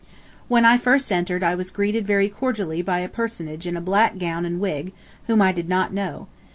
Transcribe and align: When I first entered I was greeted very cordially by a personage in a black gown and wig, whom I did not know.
When 0.47 0.65
I 0.65 0.79
first 0.79 1.11
entered 1.11 1.43
I 1.43 1.53
was 1.53 1.69
greeted 1.69 2.07
very 2.07 2.27
cordially 2.27 2.81
by 2.81 3.01
a 3.01 3.07
personage 3.07 3.67
in 3.67 3.77
a 3.77 3.81
black 3.81 4.17
gown 4.17 4.47
and 4.47 4.59
wig, 4.59 4.93
whom 5.27 5.43
I 5.43 5.51
did 5.51 5.69
not 5.69 5.93
know. 5.93 6.25